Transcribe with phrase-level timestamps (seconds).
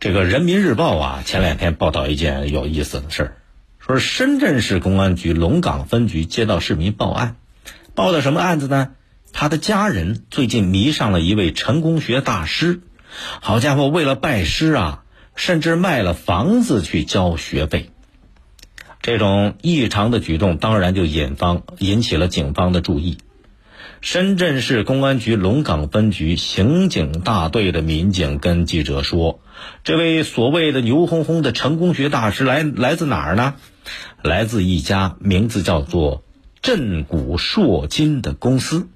[0.00, 3.36] 这个人民日报啊，前两天报道一件有意思的事儿，
[3.78, 7.36] 说深圳市公安局龙岗分局接到市民报案，
[7.94, 8.92] 报的什么案子呢？
[9.34, 12.80] 他的家人最近迷上了一位成功学大师，
[13.42, 15.04] 好家伙，为了拜师啊，
[15.36, 17.90] 甚至卖了房子去交学费。
[19.02, 23.18] 这种异常的举动，当然就引方引起了警方的注意。
[24.00, 29.40] 深圳市公安局龙岗分局刑警大队的民警跟记者说
[29.84, 33.56] ：“这位所谓的牛哄哄的成功学大师来来自哪儿呢？
[34.22, 36.24] 来自一家名字叫做
[36.62, 38.88] 振古烁今的公司。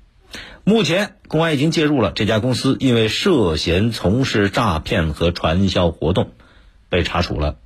[0.64, 6.30] 目前公安已经介入了这家公司，因为涉嫌从事诈骗和传销活动，
[6.88, 7.56] 被查处了。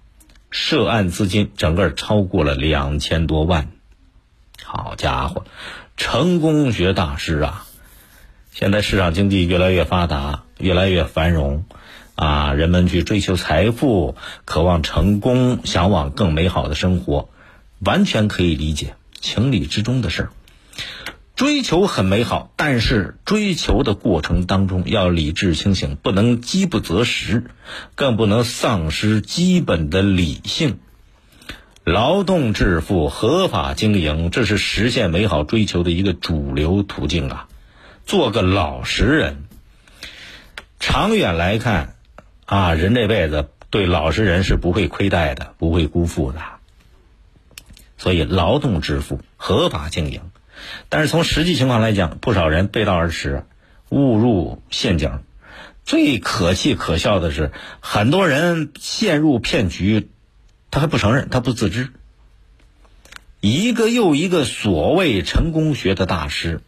[0.51, 3.69] 涉案资金整个超过了两千多万。
[4.65, 5.45] 好家伙！”
[5.99, 7.67] 成功学大师啊！
[8.53, 11.65] 现在市场经济越来越发达，越来越繁荣，
[12.15, 17.29] 啊，人们去追求财富，渴望成功，向往更美好的生活，
[17.81, 20.31] 完全可以理解，情理之中的事儿。
[21.35, 27.51] 追求很美好，但是追求的过程当中要理智清醒，不能饥不择食，
[27.97, 30.79] 更不能丧失基本的理性。
[31.89, 37.49] 劳动致富、合法经营，这是实现美好追求的一个主流途径啊！
[38.05, 39.45] 做个老实人，
[40.79, 41.95] 长远来看，
[42.45, 46.41] 啊，人这辈子对老实人是不会亏待的，不会辜负的。
[47.97, 50.21] 所以，劳动致富、合法经营，
[50.91, 53.45] 但是从实际情况来讲，不少人背道而驰，
[53.89, 55.21] 误入陷阱。
[55.87, 57.51] 最可气可笑的是，
[57.81, 60.11] 很多人陷入骗局。
[60.71, 61.89] 他还不承认，他不自知。
[63.41, 66.61] 一个又一个所谓成功学的大师，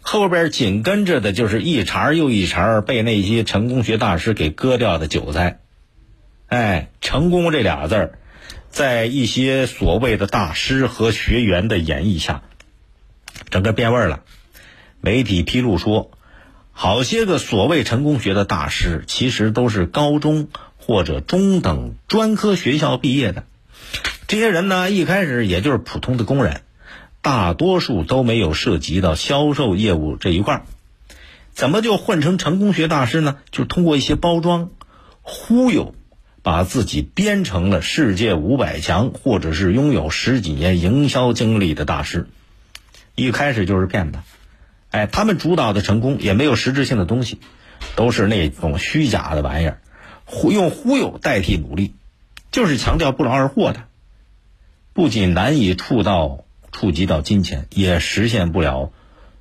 [0.00, 5.60] 后边紧跟着的就是一茬又一茬被那些成功学大师给割掉的韭菜。
[6.48, 8.18] 哎，成功这俩字儿，
[8.68, 12.42] 在一些所谓的大师和学员的演绎下，
[13.48, 14.24] 整个变味了。
[15.00, 16.10] 媒体披露说，
[16.72, 20.48] 好些个所谓成功学的大师，其实都是高中。
[20.84, 23.44] 或者中等专科学校毕业的
[24.26, 26.62] 这些人呢，一开始也就是普通的工人，
[27.20, 30.62] 大多数都没有涉及到销售业务这一块儿
[31.54, 33.36] 怎么就混成成功学大师呢？
[33.52, 34.70] 就通过一些包装、
[35.20, 35.94] 忽悠，
[36.42, 42.26] 把自己编成了世界五百强，或者是拥有十几年营销经历的大师。
[43.14, 44.18] 一开始就是骗子，
[44.90, 47.38] 哎，他们主导的成功也没有实质性的东西，
[47.94, 49.78] 都是那种虚假的玩意儿。
[50.24, 51.94] 忽用忽悠代替努力，
[52.50, 53.84] 就是强调不劳而获的，
[54.92, 58.92] 不仅难以触到触及到金钱，也实现不了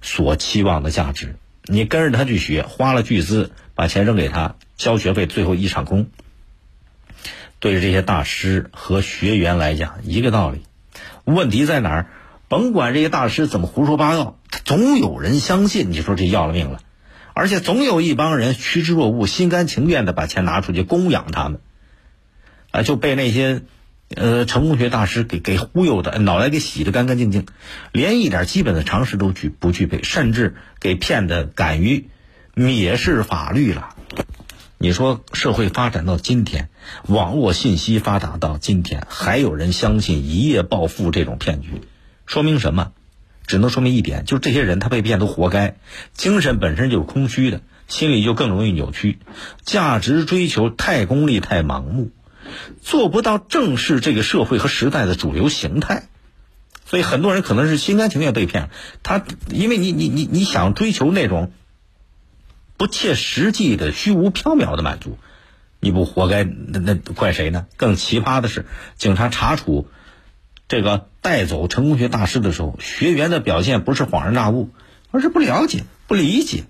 [0.02, 1.36] 所期望的价值。
[1.64, 6.08] 你跟着他去学，花了巨资把钱扔给他交学费，最后一场空。
[7.60, 10.64] 对于这些大师和学员来讲，一个道理。
[11.24, 12.08] 问题在哪儿？
[12.48, 15.92] 甭管这些大师怎么胡说八道，总有人相信。
[15.92, 16.82] 你说这要了命了。
[17.34, 21.60] 而且总有一帮人趋之若鹜，心甘情愿的把钱拿出去供养他们，
[22.72, 23.62] 啊，就被那些
[24.16, 27.46] 呃成功学大师给给忽悠的，脑袋给洗的干干净净，
[27.92, 32.10] 连一点基本的常识都具不具备，甚至给骗的敢于
[32.56, 33.96] 蔑视法律了。
[34.78, 36.70] 你说社会发展到今天，
[37.08, 41.82] 网络信息发达到今天，还有人相信一夜暴富这种骗局，
[42.26, 42.92] 说明什么？
[43.48, 45.76] 只能说明一点，就这些人他被骗都活该，
[46.14, 49.20] 精神本身就是空虚的，心里就更容易扭曲，
[49.64, 52.12] 价值追求太功利、太盲目，
[52.82, 56.08] 做不到正视这个社会和时代的主流形态，
[56.86, 58.70] 所以很多人可能是心甘情愿被骗。
[59.04, 61.52] 他因为你你你你想追求那种
[62.78, 65.18] 不切实际的虚无缥缈的满足，
[65.80, 66.44] 你不活该？
[66.44, 67.66] 那那怪谁呢？
[67.76, 68.66] 更奇葩的是，
[68.98, 69.88] 警察查处。
[70.68, 74.70] 这个带走成功学大师的时候，学员的表现不是恍然大悟，
[75.12, 76.64] 而是不了解、不理解。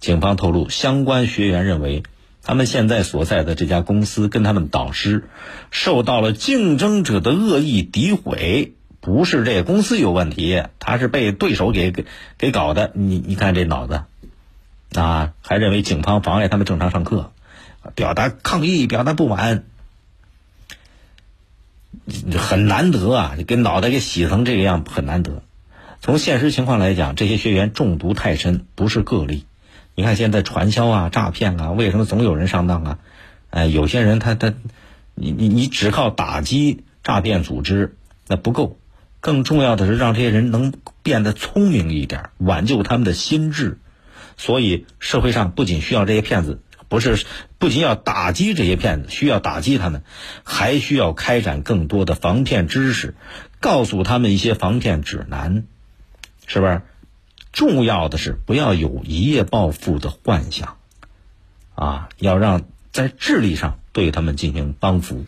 [0.00, 2.02] 警方透露，相关学员认为，
[2.42, 5.24] 他们现在所在的这家公司跟他们导师
[5.70, 12.06] 受到了竞争者的恶意诋毁，不是这公司有问题，他是被对手给给
[12.38, 12.92] 给搞的。
[12.94, 14.02] 你你看这脑子，
[14.94, 17.32] 啊，还认为警方妨碍他们正常上课，
[17.94, 19.64] 表达抗议、表达不满。
[22.50, 23.36] 很难得啊！
[23.46, 25.44] 给脑袋给洗成这个样，很难得。
[26.00, 29.44] 从现实情况来讲，这些学员中毒太深，不是个例。
[29.94, 32.98] 你看现在传销啊、诈骗啊，为什么总有人上当啊？
[33.50, 34.52] 哎，有些人他他，
[35.14, 37.94] 你你你只靠打击诈骗组织
[38.26, 38.80] 那不够，
[39.20, 40.72] 更重要的是让这些人能
[41.04, 43.78] 变得聪明一点，挽救他们的心智。
[44.36, 47.24] 所以社会上不仅需要这些骗子不是
[47.56, 50.02] 不仅要打击这些骗子，需要打击他们，
[50.44, 53.14] 还需要开展更多的防骗知识，
[53.60, 55.64] 告诉他们一些防骗指南，
[56.46, 56.82] 是不是？
[57.52, 60.76] 重要的是不要有一夜暴富的幻想，
[61.74, 65.24] 啊，要让在智力上对他们进行帮扶。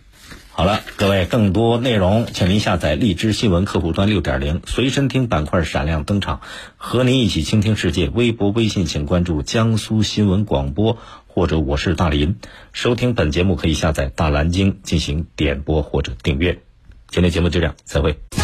[0.54, 6.40] 好了，各位，更多内容，请您下载荔枝新闻客户端六点零随身听板块闪亮登场，
[6.76, 8.08] 和您一起倾听世界。
[8.08, 12.36] 微博、微信，请关注江苏新闻广播或者我是大林。
[12.72, 16.60] 收听本节目可以下载大蓝鲸进行点播或者订阅。
[17.08, 18.41] 今天节目就这样，再会。